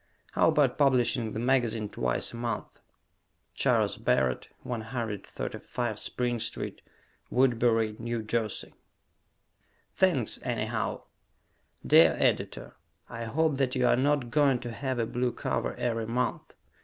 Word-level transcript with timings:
How 0.31 0.47
about 0.47 0.79
publishing 0.79 1.27
the 1.27 1.37
magazine 1.37 1.87
twice 1.87 2.33
a 2.33 2.35
month? 2.35 2.79
Charles 3.53 3.99
Barrett, 3.99 4.49
135 4.63 5.99
Spring 5.99 6.39
St., 6.39 6.81
Woodbury, 7.29 7.95
N. 7.99 8.25
J. 8.25 8.49
Thanks, 9.95 10.39
Anyhow! 10.41 11.03
Dear 11.85 12.15
Editor: 12.17 12.73
I 13.09 13.25
hope 13.25 13.57
that 13.57 13.75
you 13.75 13.85
are 13.85 13.95
not 13.95 14.31
going 14.31 14.57
to 14.61 14.71
have 14.71 14.97
a 14.97 15.05
blue 15.05 15.31
cover 15.31 15.75
every 15.75 16.07
month. 16.07 16.51